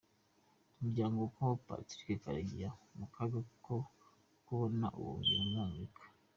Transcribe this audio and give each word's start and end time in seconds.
Umuryango 0.79 1.15
wa 1.21 1.31
Col. 1.35 1.55
Patrick 1.67 2.07
Karegeya 2.23 2.69
mu 2.97 3.05
kaga 3.13 3.39
ko 3.65 3.75
kubona 4.45 4.87
ubuhungiro 4.97 5.39
muri 5.47 5.61
Amerika. 5.67 6.01